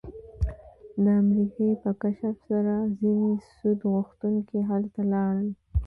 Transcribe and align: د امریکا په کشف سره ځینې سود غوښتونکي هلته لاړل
د 1.03 1.05
امریکا 1.21 1.67
په 1.83 1.91
کشف 2.01 2.35
سره 2.49 2.73
ځینې 2.99 3.31
سود 3.55 3.79
غوښتونکي 3.93 4.59
هلته 4.69 5.01
لاړل 5.13 5.49